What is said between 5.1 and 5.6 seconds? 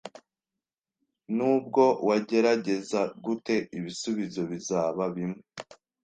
bimwe